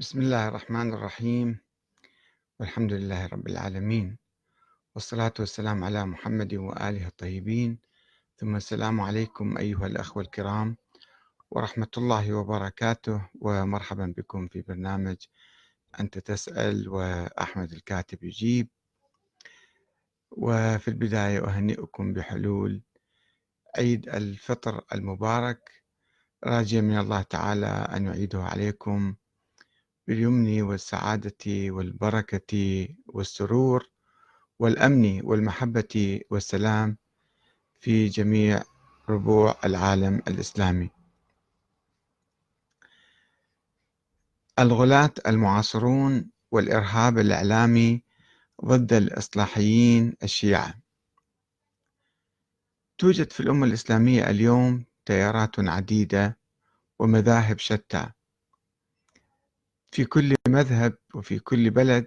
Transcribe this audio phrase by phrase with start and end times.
[0.00, 1.60] بسم الله الرحمن الرحيم.
[2.60, 4.18] والحمد لله رب العالمين.
[4.94, 7.78] والصلاة والسلام على محمد وآله الطيبين.
[8.36, 10.76] ثم السلام عليكم أيها الأخوة الكرام
[11.50, 13.28] ورحمة الله وبركاته.
[13.40, 15.16] ومرحبا بكم في برنامج
[16.00, 18.68] أنت تسأل وأحمد الكاتب يجيب.
[20.30, 22.82] وفي البداية أهنئكم بحلول
[23.76, 25.70] عيد الفطر المبارك.
[26.44, 29.14] راجيا من الله تعالى أن يعيده عليكم
[30.10, 33.90] باليمن والسعادة والبركة والسرور
[34.58, 36.96] والأمن والمحبة والسلام
[37.80, 38.62] في جميع
[39.08, 40.90] ربوع العالم الإسلامي.
[44.58, 48.02] الغلاة المعاصرون والإرهاب الإعلامي
[48.64, 50.74] ضد الإصلاحيين الشيعة.
[52.98, 56.38] توجد في الأمة الإسلامية اليوم تيارات عديدة
[56.98, 58.10] ومذاهب شتى
[59.92, 62.06] في كل مذهب وفي كل بلد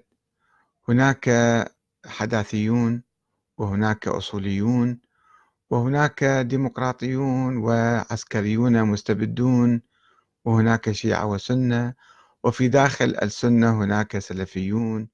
[0.89, 1.29] هناك
[2.05, 3.03] حداثيون
[3.57, 4.99] وهناك أصوليون
[5.69, 9.81] وهناك ديمقراطيون وعسكريون مستبدون
[10.45, 11.93] وهناك شيعة وسنة
[12.43, 15.09] وفي داخل السنة هناك سلفيون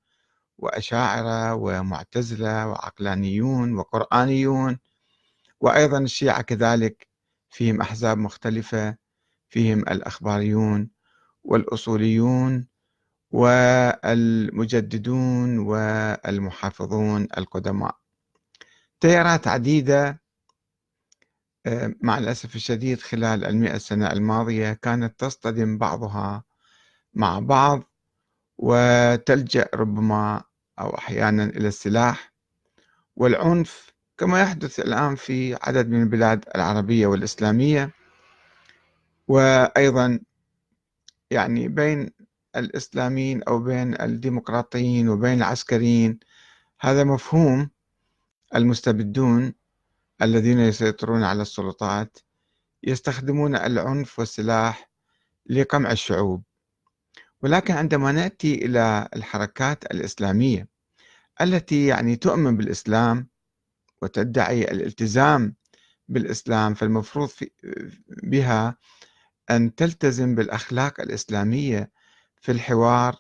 [0.58, 4.80] وأشاعرة ومعتزلة وعقلانيون وقرآنيون
[5.62, 7.08] وأيضا الشيعة كذلك
[7.50, 8.98] فيهم أحزاب مختلفة
[9.50, 10.99] فيهم الأخباريون
[11.44, 12.68] والأصوليون
[13.32, 14.80] والمجددون
[15.60, 17.96] والمحافظون القدماء.
[19.00, 20.22] تيارات عديدة
[21.66, 26.44] آه، مع الأسف الشديد خلال المئة سنة الماضية كانت تصطدم بعضها
[27.14, 27.84] مع بعض
[28.58, 30.44] وتلجأ ربما
[30.80, 32.34] أو أحيانا إلى السلاح.
[33.16, 37.92] والعنف كما يحدث الآن في عدد من البلاد العربية والإسلامية
[39.28, 40.20] وأيضا
[41.32, 42.10] يعني بين
[42.56, 46.20] الإسلاميين أو بين الديمقراطيين وبين العسكريين
[46.80, 47.70] هذا مفهوم
[48.56, 49.54] المستبدون
[50.22, 52.18] الذين يسيطرون على السلطات
[52.84, 54.90] يستخدمون العنف والسلاح
[55.50, 56.44] لقمع الشعوب.
[57.42, 60.68] ولكن عندما نأتي إلى الحركات الإسلامية
[61.42, 63.28] التي يعني تؤمن بالإسلام
[64.02, 65.56] وتدعي الالتزام
[66.08, 67.30] بالإسلام فالمفروض
[68.24, 68.78] بها
[69.52, 71.92] أن تلتزم بالأخلاق الإسلامية
[72.42, 73.16] في الحوار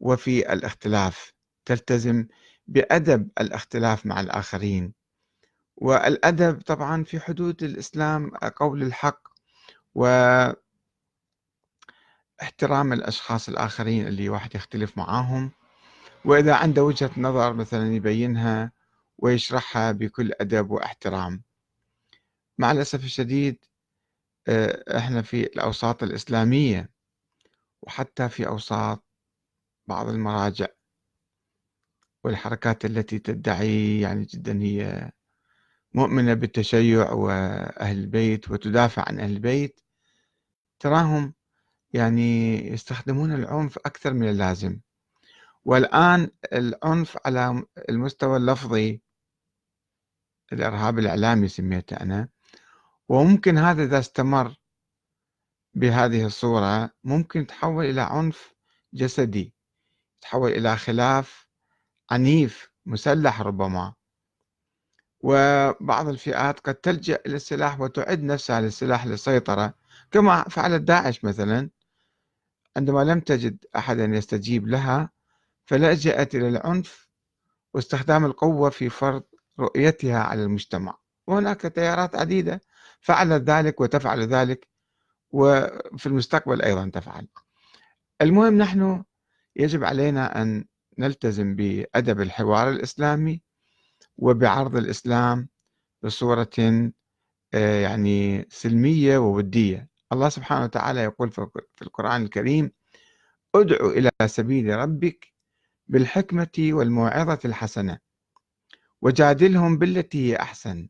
[0.00, 1.32] وفي الاختلاف
[1.64, 2.26] تلتزم
[2.66, 4.92] بأدب الاختلاف مع الآخرين.
[5.76, 9.22] والأدب طبعا في حدود الإسلام قول الحق
[9.94, 10.62] واحترام
[12.92, 15.50] الأشخاص الآخرين اللي واحد يختلف معاهم.
[16.24, 18.72] وإذا عنده وجهة نظر مثلا يبينها
[19.18, 21.42] ويشرحها بكل أدب واحترام.
[22.58, 23.64] مع الأسف الشديد
[24.96, 26.90] إحنا في الأوساط الإسلامية
[27.82, 29.04] وحتى في أوساط
[29.86, 30.66] بعض المراجع
[32.24, 35.10] والحركات التي تدعي يعني جدا هي
[35.94, 39.80] مؤمنة بالتشيع وأهل البيت وتدافع عن أهل البيت
[40.80, 41.34] تراهم
[41.92, 44.80] يعني يستخدمون العنف أكثر من اللازم.
[45.64, 49.02] والآن العنف على المستوى اللفظي
[50.52, 52.28] الإرهاب الإعلامي سميته أنا
[53.08, 54.54] وممكن هذا إذا استمر
[55.74, 58.54] بهذه الصورة ممكن يتحول إلى عنف
[58.94, 59.54] جسدي
[60.18, 61.46] يتحول إلى خلاف
[62.10, 63.94] عنيف مسلح ربما.
[65.20, 69.74] وبعض الفئات قد تلجأ إلى السلاح وتعد نفسها للسلاح للسيطرة
[70.10, 71.70] كما فعلت داعش مثلا.
[72.76, 75.10] عندما لم تجد أحدا يستجيب لها
[75.64, 77.08] فلجأت إلى العنف
[77.74, 79.22] واستخدام القوة في فرض
[79.60, 80.98] رؤيتها على المجتمع.
[81.26, 82.60] وهناك تيارات عديدة
[83.02, 84.68] فعلت ذلك وتفعل ذلك
[85.30, 87.28] وفي المستقبل أيضا تفعل.
[88.22, 89.04] المهم نحن
[89.56, 90.64] يجب علينا أن
[90.98, 93.42] نلتزم بأدب الحوار الإسلامي
[94.16, 95.48] وبعرض الإسلام
[96.02, 96.50] بصورة
[97.54, 99.88] آه، يعني سلمية وودية.
[100.12, 102.72] الله سبحانه وتعالى يقول في القرآن الكريم
[103.54, 105.32] ادع إلى سبيل ربك
[105.86, 107.98] بالحكمة والموعظة الحسنة
[109.02, 110.88] وجادلهم بالتي هي أحسن.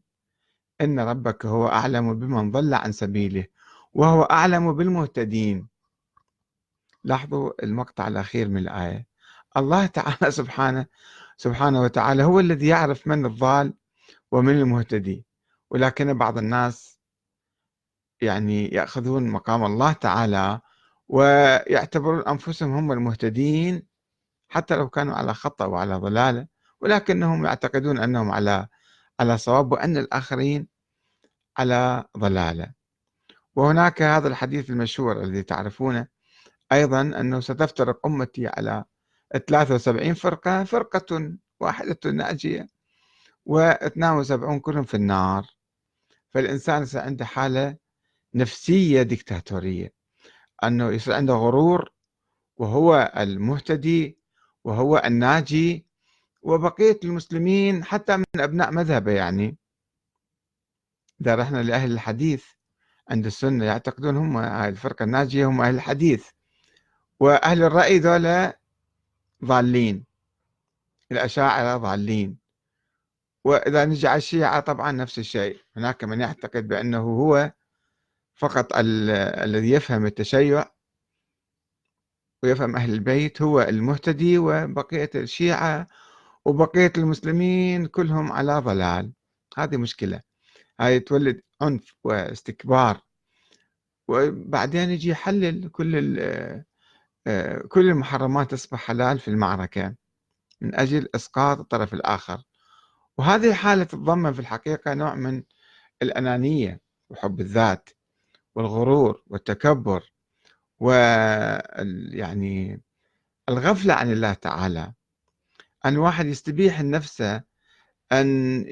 [0.83, 3.47] إن ربك هو أعلم بمن ضل عن سبيله
[3.95, 5.69] وهو أعلم بالمهتدين.
[7.05, 9.07] لاحظوا المقطع الأخير من الآية.
[9.57, 10.87] الله تعالى سبحانه
[11.37, 13.75] سبحانه وتعالى هو الذي يعرف من الضال
[14.33, 15.27] ومن المهتدي.
[15.71, 16.99] ولكن بعض الناس
[18.21, 20.61] يعني يأخذون مقام الله تعالى
[21.09, 23.83] ويعتبرون أنفسهم هم المهتدين
[24.49, 26.47] حتى لو كانوا على خطأ وعلى ضلالة.
[26.81, 28.67] ولكنهم يعتقدون أنهم على
[29.21, 30.72] على صواب وأن الآخرين
[31.59, 32.73] على ضلالة.
[33.57, 36.09] وهناك هذا الحديث المشهور الذي تعرفونه
[36.73, 38.85] أيضا أنه ستفترق أمتي على
[39.49, 42.69] 73 فرقة فرقة واحدة ناجية
[43.51, 45.47] و72 كلهم في النار.
[46.31, 47.77] فالإنسان عنده حالة
[48.35, 49.93] نفسية ديكتاتورية
[50.65, 51.93] أنه يصير عنده غرور
[52.57, 54.19] وهو المهتدي
[54.65, 55.87] وهو الناجي
[56.43, 59.57] وبقية المسلمين حتى من أبناء مذهبه يعني.
[61.29, 62.45] رحنا لأهل الحديث
[63.11, 66.29] عند السنة يعتقدون هم الفرقة الناجية هم أهل الحديث.
[67.21, 68.59] وأهل الرأي ذولا
[69.45, 70.05] ضالين
[71.13, 72.39] الأشاعرة ضالين.
[73.45, 75.61] وإذا نجي على الشيعة طبعا نفس الشيء.
[75.77, 77.53] هناك من يعتقد بأنه هو
[78.35, 80.65] فقط الذي يفهم التشيع
[82.43, 85.87] ويفهم أهل البيت هو المهتدي وبقية الشيعة
[86.45, 89.13] وبقية المسلمين كلهم على ضلال.
[89.59, 90.32] هذه مشكلة.
[90.81, 93.01] هاي تولد عنف واستكبار.
[94.09, 96.19] وبعدين يجي يحلل كل
[97.27, 99.95] آه، كل المحرمات تصبح حلال في المعركة
[100.61, 102.43] من أجل إسقاط الطرف الآخر.
[103.19, 105.43] وهذه حالة تتضمن في الحقيقة نوع من
[106.03, 106.81] الأنانية
[107.11, 107.91] وحب الذات
[108.55, 110.13] والغرور والتكبر
[110.81, 110.91] و
[112.13, 112.83] يعني
[113.49, 114.93] الغفلة عن الله تعالى.
[115.85, 117.43] أن الواحد يستبيح لنفسه
[118.13, 118.65] أن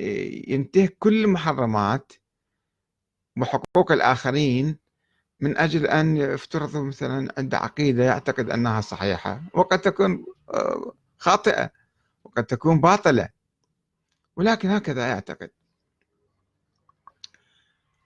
[0.48, 2.12] ينتهك كل المحرمات
[3.36, 4.78] وحقوق الآخرين
[5.40, 11.70] من أجل أن يفترض مثلا عنده عقيدة يعتقد أنها صحيحة وقد تكون آه، خاطئة
[12.24, 13.28] وقد تكون باطلة
[14.36, 15.50] ولكن هكذا يعتقد.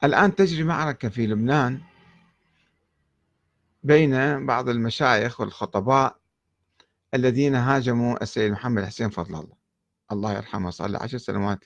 [0.05, 1.81] الآن تجري معركة في لبنان
[3.83, 6.19] بين بعض المشايخ والخطباء
[7.15, 9.64] الذين هاجموا السيد محمد حسين فضل الله.
[10.13, 11.65] الله يرحمه صار له عشر سنوات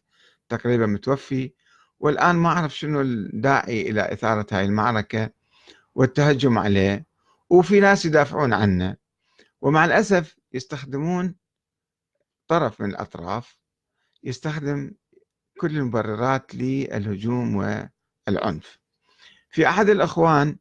[0.48, 1.52] تقريبا متوفي
[2.00, 5.30] والآن ما أعرف شنو الداعي إلى إثارة هاي المعركة
[5.94, 7.06] والتهجم عليه.
[7.50, 8.96] وفي ناس يدافعون عنه
[9.60, 11.34] ومع الأسف يستخدمون
[12.48, 13.58] طرف من الأطراف
[14.22, 14.92] يستخدم
[15.60, 18.78] كل المبررات للهجوم والعنف.
[19.50, 20.56] في أحد الأخوان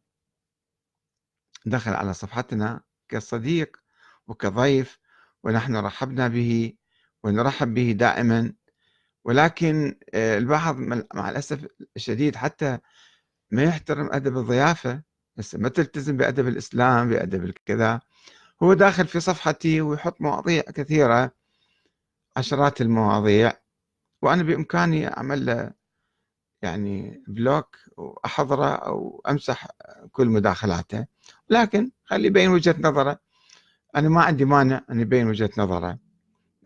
[1.66, 3.78] دخل على صفحتنا كصديق
[4.28, 5.00] وكضيف
[5.44, 6.74] ونحن رحبنا به
[7.28, 8.54] ونرحب به دائما.
[9.26, 10.78] ولكن آه، البعض
[11.14, 12.78] مع الأسف الشديد حتى
[13.52, 15.02] ما يحترم أدب الضيافة.
[15.54, 18.00] ما تلتزم بأدب الإسلام بأدب الكذا.
[18.64, 21.32] هو داخل في صفحتي ويحط مواضيع كثيرة
[22.38, 23.54] عشرات المواضيع.
[24.22, 25.72] وأنا بإمكاني أعمل له
[26.62, 29.68] يعني بلوك وأحضره أو أمسح
[30.12, 31.06] كل مداخلاته.
[31.50, 33.20] لكن خلي يبين وجهة نظره.
[33.96, 36.07] أنا ما عندي مانع أن يبين وجهة نظره.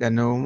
[0.02, 0.38] لأنه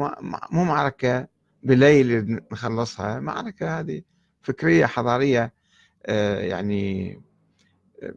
[0.52, 1.28] مو معركة
[1.64, 4.02] بليل نخلصها معركة هذه
[4.42, 5.54] فكرية حضارية
[6.06, 7.14] آه، يعني
[8.04, 8.14] آه،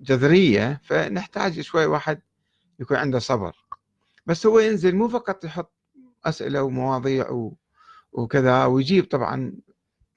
[0.00, 0.80] جذرية.
[0.84, 2.20] فنحتاج شوي واحد
[2.80, 3.56] يكون عنده صبر.
[4.26, 5.72] بس هو ينزل مو فقط يحط
[6.24, 7.50] أسئلة ومواضيع
[8.12, 9.52] وكذا ويجيب طبعا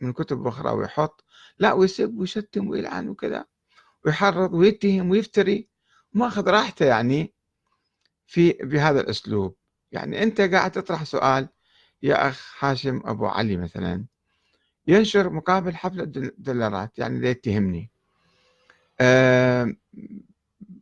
[0.02, 1.24] من كتب أخرى ويحط.
[1.60, 3.46] لا ويسب ويشتم ويلعن وكذا
[4.06, 5.68] ويحرض ويتهم ويفتري.
[6.16, 7.34] وماخذ راحته يعني
[8.26, 9.61] في بهذا الأسلوب.
[9.92, 11.50] يعني أنت قاعد تطرح سؤال
[12.04, 14.06] يا أخ هاشم أبو علي مثلا
[14.88, 16.04] ينشر مقابل حفلة
[16.38, 17.92] دولارات يعني لا يتهمني
[19.00, 19.76] آه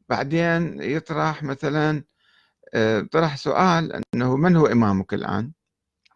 [0.09, 2.03] بعدين يطرح مثلا
[2.73, 5.51] آه طرح سؤال أنه من هو إمامك الآن؟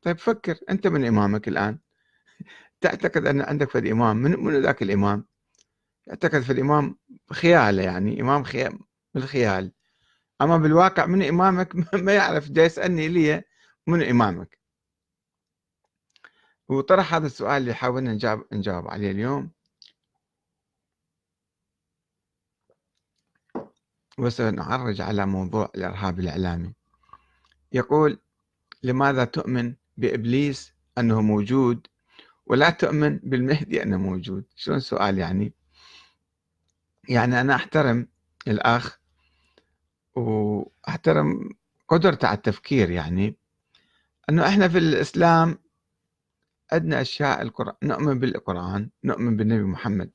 [0.01, 1.79] طيب فكر أنت من إمامك الآن؟
[2.82, 5.25] تعتقد أن عندك فد إمام من من ذاك الإمام؟
[6.08, 6.98] يعتقد في الإمام
[7.32, 8.79] خياله يعني إمام خيال
[9.13, 9.72] بالخيال.
[10.44, 13.44] أما بالواقع من إمامك؟ ما يعرف جاي يسألني لي
[13.88, 14.60] من إمامك.
[16.70, 19.52] وطرح هذا السؤال اللي حاولنا نجاوب, نجاوب عليه اليوم.
[24.18, 26.74] وسنعرج على موضوع الإرهاب الإعلامي.
[27.72, 28.20] يقول
[28.84, 31.88] لماذا تؤمن بإبليس أنه موجود
[32.46, 35.54] ولا تؤمن بالمهدي أنه موجود؟ شلون سؤال يعني؟
[37.10, 38.08] يعني أنا أحترم
[38.48, 39.02] الأخ
[40.15, 41.50] وأحترم
[41.88, 43.36] قدرته على التفكير يعني
[44.29, 45.58] إنه إحنا في الإسلام
[46.72, 50.12] عندنا أشياء القرآن نؤمن بالقرآن نؤمن بالنبي محمد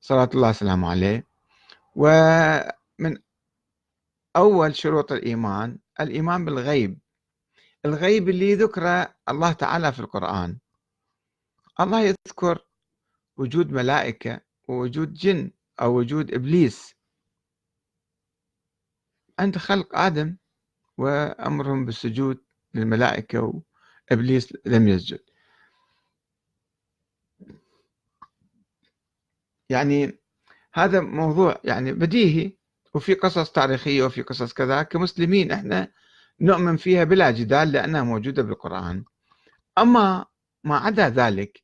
[0.00, 1.26] صلى الله وسلامه عليه
[1.96, 3.18] ومن
[4.36, 6.98] أول شروط الإيمان الإيمان بالغيب.
[7.84, 10.58] الغيب اللي ذكره الله تعالى في القرآن.
[11.80, 12.66] الله يذكر
[13.36, 16.94] وجود ملائكة ووجود جن أو وجود إبليس.
[19.38, 20.36] عند خلق آدم
[20.98, 23.62] وأمرهم بالسجود للملائكة
[24.10, 25.20] وإبليس لم يسجد.
[29.68, 30.18] يعني
[30.74, 32.52] هذا موضوع يعني بديهي
[32.94, 35.92] وفي قصص تاريخية وفي قصص كذا كمسلمين إحنا
[36.40, 39.04] نؤمن فيها بلا جدال لأنها موجودة بالقرآن.
[39.78, 40.26] أما
[40.64, 41.62] ما عدا ذلك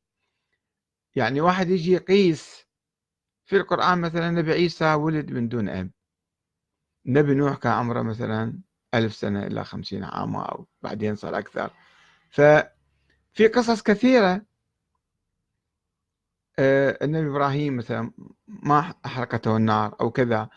[1.17, 2.67] يعني واحد يجي يقيس
[3.45, 5.91] في القرآن مثلا نبي عيسى ولد من دون أب.
[7.07, 8.61] نبي نوح كان عمره مثلا
[8.95, 11.71] ألف سنة إلى خمسين عام أو بعدين صار أكثر.
[12.31, 14.43] ففي قصص كثيرة
[16.59, 18.13] آه، النبي إبراهيم مثلا
[18.47, 20.49] ما أحرقته النار أو كذا.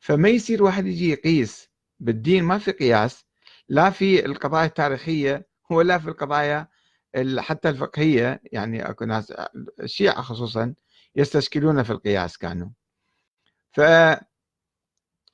[0.00, 1.70] فما يصير واحد يجي يقيس
[2.00, 3.26] بالدين ما في قياس
[3.68, 6.68] لا في القضايا التاريخية ولا في القضايا
[7.38, 8.40] حتى الفقهية.
[8.52, 9.32] يعني أكو ناس
[9.80, 10.74] الشيعة خصوصا
[11.16, 12.68] يستشكلون في القياس كانوا.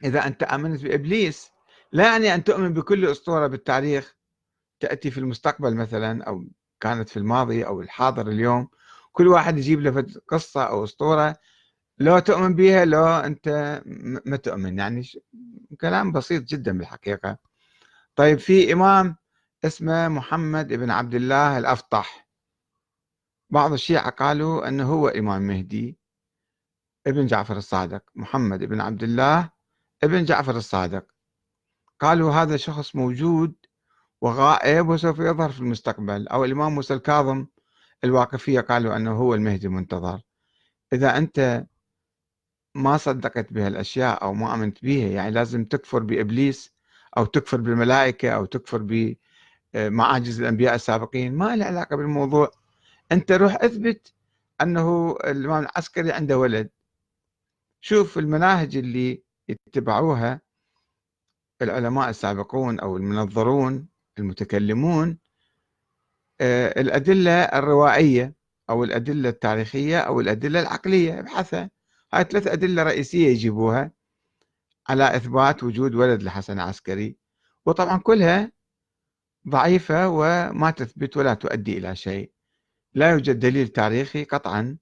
[0.00, 1.50] فإذا أنت آمنت بإبليس.
[1.92, 4.16] لا يعني أن تؤمن بكل أسطورة بالتاريخ
[4.80, 6.44] تأتي في المستقبل مثلا أو
[6.80, 8.68] كانت في الماضي أو الحاضر اليوم.
[9.12, 11.36] كل واحد يجيب له قصة أو أسطورة.
[11.98, 13.80] لو تؤمن بها لو أنت
[14.26, 14.78] ما تؤمن.
[14.78, 15.02] يعني
[15.80, 17.38] كلام بسيط جدا بالحقيقة.
[18.16, 19.16] طيب في إمام
[19.64, 22.28] اسمه محمد بن عبد الله الأفطح.
[23.50, 25.98] بعض الشيعة قالوا أنه هو إمام مهدي
[27.06, 29.50] ابن جعفر الصادق محمد بن عبد الله
[30.02, 31.06] ابن جعفر الصادق.
[32.00, 33.54] قالوا هذا شخص موجود
[34.20, 36.28] وغائب وسوف يظهر في المستقبل.
[36.28, 37.46] أو الإمام موسى الكاظم
[38.04, 40.20] الواقفية قالوا أنه هو المهدي المنتظر.
[40.92, 41.66] إذا أنت
[42.74, 46.72] ما صدقت بهالأشياء أو ما آمنت بها يعني لازم تكفر بإبليس
[47.16, 49.10] أو تكفر بالملائكة أو تكفر
[49.74, 51.34] بمعاجز الأنبياء السابقين.
[51.34, 52.50] ما له علاقة بالموضوع.
[53.12, 54.14] أنت روح أثبت
[54.60, 56.70] أنه الإمام العسكري عنده ولد.
[57.80, 60.40] شوف المناهج اللي يتبعوها
[61.62, 63.88] العلماء السابقون أو المنظرون
[64.18, 65.18] المتكلمون
[66.40, 68.34] آه، الأدلة الروائية
[68.70, 71.18] أو الأدلة التاريخية أو الأدلة العقلية.
[71.18, 71.70] ابحثها
[72.12, 73.92] هاي ثلاث أدلة رئيسية يجيبوها
[74.88, 77.16] على إثبات وجود ولد الحسن العسكري
[77.66, 78.52] وطبعا كلها
[79.48, 82.32] ضعيفة وما تثبت ولا تؤدي إلى شيء.
[82.94, 84.78] لا يوجد دليل تاريخي قطعا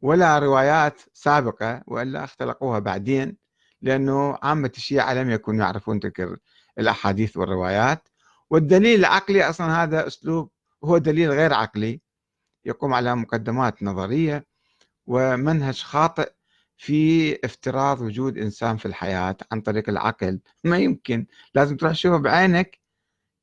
[0.00, 3.36] ولا روايات سابقة وإلا اختلقوها بعدين.
[3.82, 6.40] لأنه عامة الشيعة لم يكونوا يعرفون تلك
[6.78, 8.08] الأحاديث والروايات.
[8.50, 10.50] والدليل العقلي أصلا هذا أسلوب
[10.84, 12.00] هو دليل غير عقلي
[12.64, 14.46] يقوم على مقدمات نظرية
[15.06, 16.32] ومنهج خاطئ
[16.76, 20.40] في افتراض وجود إنسان في الحياة عن طريق العقل.
[20.64, 22.78] ما يمكن لازم تروح تشوفه بعينك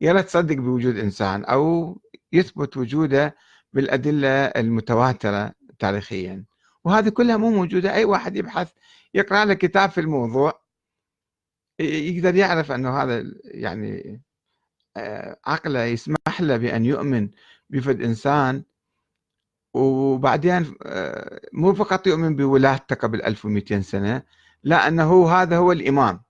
[0.01, 1.97] يا تصدق بوجود إنسان أو
[2.33, 3.35] يثبت وجوده
[3.73, 6.45] بالأدلة المتواترة تاريخيا.
[6.83, 8.71] وهذه كلها مو موجودة أي واحد يبحث
[9.15, 10.61] يقرأ له كتاب في الموضوع
[11.79, 14.21] يقدر يعرف أنه هذا يعني
[14.97, 17.29] آه، عقله يسمح له بأن يؤمن
[17.69, 18.63] بفد إنسان
[19.73, 24.23] وبعدين آه، مو فقط يؤمن بولادته قبل 1200 سنة
[24.63, 26.23] لا أنه هذا هو الإمام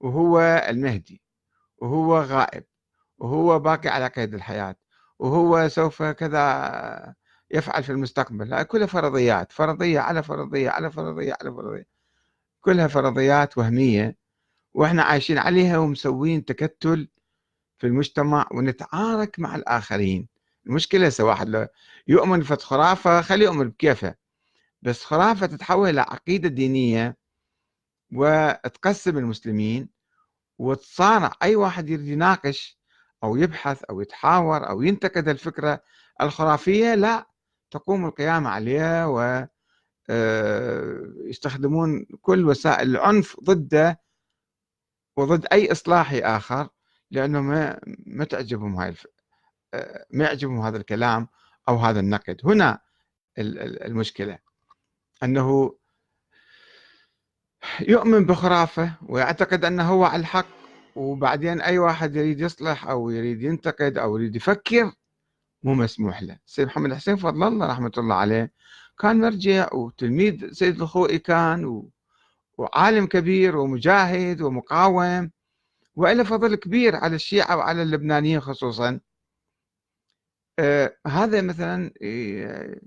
[0.00, 1.22] وهو المهدي
[1.78, 2.64] وهو غائب
[3.18, 4.76] وهو باقي على قيد الحياة
[5.18, 7.14] وهو سوف كذا
[7.50, 8.54] يفعل في المستقبل.
[8.54, 11.86] هاي كلها فرضيات فرضية على فرضية على فرضية على فرضية.
[12.60, 14.16] كلها فرضيات وهمية
[14.74, 17.08] وإحنا عايشين عليها ومسوين تكتل
[17.78, 20.28] في المجتمع ونتعارك مع الآخرين.
[20.66, 21.68] المشكلة هسه واحد
[22.08, 24.14] يؤمن في خرافة خليه يؤمن بكيفه.
[24.82, 27.16] بس خرافة تتحول إلى عقيدة دينية
[28.12, 29.88] وتقسم المسلمين
[30.58, 32.78] وتصارع أي واحد يريد يناقش
[33.24, 35.82] أو يبحث أو يتحاور أو ينتقد الفكرة
[36.20, 37.26] الخرافية لا.
[37.78, 39.46] تقوم القيامة عليها و
[40.10, 44.00] آه، يستخدمون كل وسائل العنف ضده
[45.16, 46.68] وضد أي إصلاحي آخر
[47.10, 49.06] لأنه ما ما تعجبهم هاي الف...
[49.74, 51.28] آه، ما يعجبهم هذا الكلام
[51.68, 52.40] أو هذا النقد.
[52.44, 52.80] هنا
[53.38, 54.38] المشكلة
[55.22, 55.76] أنه
[57.80, 60.46] يؤمن بخرافة ويعتقد أنه هو على الحق
[60.96, 64.92] وبعدين أي واحد يريد يصلح أو يريد ينتقد أو يريد يفكر
[65.66, 66.38] مو مسموح له.
[66.46, 68.52] سيد محمد حسين فضل الله رحمة الله عليه
[68.98, 71.90] كان مرجع وتلميذ سيد الخوئي كان و...
[72.58, 75.30] وعالم كبير ومجاهد ومقاوم
[75.96, 79.00] وإله فضل كبير على الشيعة وعلى اللبنانيين خصوصا.
[80.58, 82.80] آه هذا مثلا آه،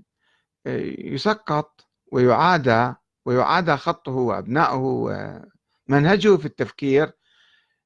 [0.98, 2.94] يسقط ويعادى
[3.26, 4.76] ويعادى خطه وأبنائه
[5.88, 7.12] ومنهجه في التفكير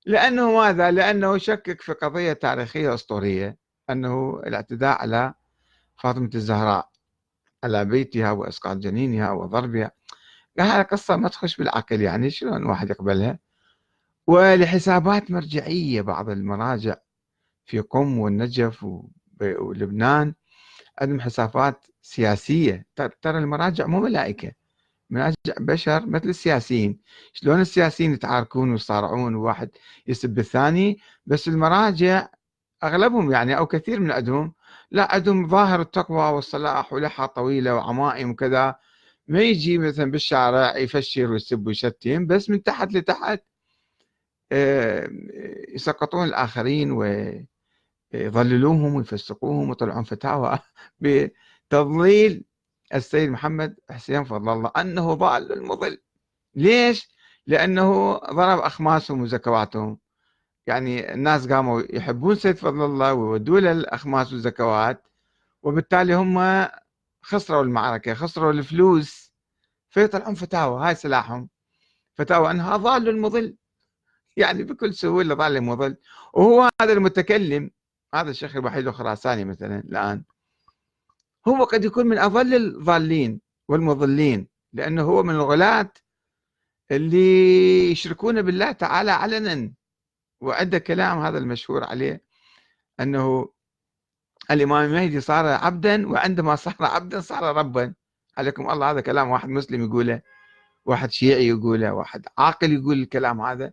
[0.06, 3.63] لأنه ماذا؟ لأنه شكك في قضية تاريخية أسطورية.
[3.90, 5.34] أنه الاعتداء على
[5.96, 6.88] فاطمة الزهراء
[7.64, 9.92] على بيتها وإسقاط جنينها وضربها.
[10.60, 13.38] هذه قصة ما تخش بالعقل يعني شلون واحد يقبلها؟
[14.26, 16.96] ولحسابات مرجعية بعض المراجع
[17.66, 18.86] في قم والنجف
[19.40, 20.34] ولبنان
[21.00, 22.86] عندهم حسابات سياسية.
[22.96, 24.52] ترى المراجع مو ملائكة
[25.10, 26.98] مناجع بشر مثل السياسيين.
[27.32, 29.70] شلون السياسيين يتعاركون ويصارعون وواحد
[30.06, 32.28] يسب الثاني بس المراجع
[32.84, 34.54] أغلبهم يعني أو كثير من عندهم
[34.90, 38.76] لا عندهم ظاهر التقوى والصلاح ولحى طويلة وعمائم وكذا.
[39.28, 43.40] ما يجي مثلا بالشارع يفشر ويسب ويشتم بس من تحت لتحت
[44.52, 45.08] آه،
[45.68, 46.92] يسقطون الآخرين
[48.12, 50.58] ويضللوهم ويفسقوهم ويطلعون فتاوى
[51.00, 52.44] بتضليل
[52.94, 55.98] السيد محمد حسين فضل الله أنه ضال المضل.
[56.54, 57.08] ليش؟
[57.46, 59.98] لأنه ضرب أخماسهم وزكواتهم.
[60.66, 65.06] يعني الناس قاموا يحبون سيد فضل الله ويودوا له الأخماس والزكوات
[65.62, 66.66] وبالتالي هم
[67.22, 69.32] خسروا المعركة خسروا الفلوس
[69.90, 71.48] فيطلعون فتاوى هاي سلاحهم.
[72.14, 73.56] فتاوى أنها ضال المضل.
[74.36, 75.96] يعني بكل سهولة ضال المضل.
[76.34, 77.70] وهو هذا المتكلم
[78.14, 80.24] هذا الشيخ الوحيد الخراساني مثلا الآن
[81.48, 85.92] هو قد يكون من أضل الضالين والمضلين لأنه هو من الغلاة
[86.90, 89.72] اللي يشركون بالله تعالى علنا.
[90.40, 92.22] وعنده كلام هذا المشهور عليه
[93.00, 93.48] أنه
[94.50, 97.94] الإمام المهدي صار عبدا وعندما صار عبدا صار ربا.
[98.38, 100.22] عليكم الله هذا كلام واحد مسلم يقوله
[100.84, 103.72] واحد شيعي يقوله واحد عاقل يقول الكلام هذا.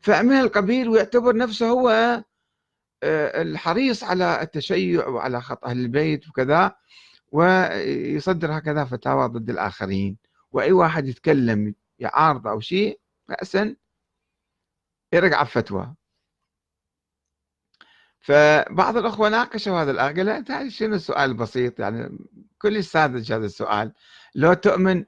[0.00, 1.88] فمن القبيل ويعتبر نفسه هو
[3.02, 6.76] آه، الحريص على التشيع وعلى خط أهل البيت وكذا
[7.32, 10.16] ويصدر هكذا فتاوى ضد الآخرين.
[10.52, 13.00] وأي واحد يتكلم يعارض أو شيء
[13.30, 13.76] راسا
[15.12, 15.94] يرجع فتوى.
[18.20, 22.18] فبعض الأخوة ناقشوا هذا الآية قال تعال شنو السؤال البسيط؟ يعني
[22.58, 23.92] كل ساذج هذا السؤال.
[24.34, 25.04] لو تؤمن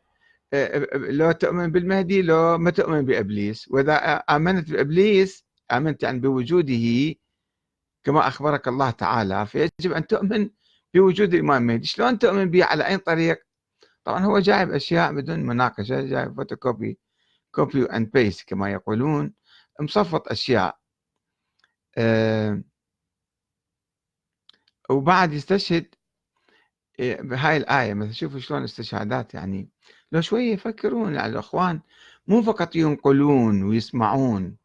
[0.94, 3.68] لو تؤمن بالمهدي لو ما تؤمن بإبليس.
[3.70, 7.14] وإذا آمنت بإبليس آمنت يعني بوجوده
[8.04, 10.50] كما أخبرك الله تعالى فيجب أن تؤمن
[10.94, 11.86] بوجود الإمام المهدي.
[11.86, 13.46] شلون تؤمن به؟ على أي طريق؟
[14.04, 16.98] طبعا هو جايب أشياء بدون مناقشة جايب photocopy
[17.50, 19.32] copy and paste كما يقولون.
[19.80, 20.78] مصفط أشياء.
[21.98, 22.62] أه
[24.90, 25.94] وبعد يستشهد
[27.00, 29.70] آه، بهاي الآية مثلا شوفوا شلون استشهادات يعني.
[30.12, 31.80] لو شوية يفكرون يعني الأخوان
[32.26, 34.56] مو فقط ينقلون ويسمعون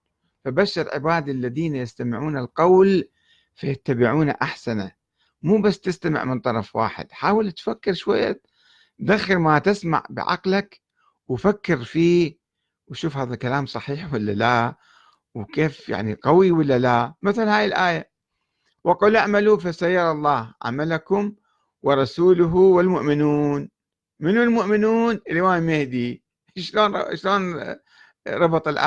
[0.46, 3.10] فبشر عبادي الذين يستمعون القول
[3.56, 4.92] فيتبعون أحسنه.
[5.42, 7.12] مو بس تستمع من طرف واحد.
[7.12, 8.42] حاول تفكر شوية
[9.00, 10.82] دخل ما تسمع بعقلك
[11.28, 12.38] وفكر فيه
[12.88, 14.76] وشوف هذا الكلام صحيح ولا لا.
[15.38, 18.12] وكيف يعني قوي ولا لا؟ مثل هاي الآية.
[18.84, 21.34] وقل اعملوا فسيرى الله عملكم
[21.84, 23.70] ورسوله والمؤمنون.
[24.20, 26.24] من المؤمنون؟ الإمام المهدي
[26.58, 27.76] شلون شلون
[28.28, 28.76] ربط الآية؟